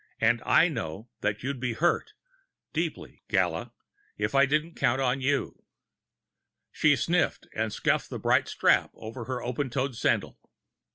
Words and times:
And 0.19 0.41
I 0.47 0.67
know 0.67 1.09
that 1.19 1.43
you'd 1.43 1.59
be 1.59 1.73
hurt 1.73 2.13
deeply, 2.73 3.21
Gala! 3.29 3.71
if 4.17 4.33
I 4.33 4.47
didn't 4.47 4.73
count 4.73 4.99
on 4.99 5.21
you." 5.21 5.63
She 6.71 6.95
sniffled 6.95 7.47
and 7.53 7.71
scuffed 7.71 8.09
the 8.09 8.17
bright 8.17 8.47
strap 8.47 8.89
over 8.95 9.25
her 9.25 9.43
open 9.43 9.69
toed 9.69 9.95
sandal. 9.95 10.39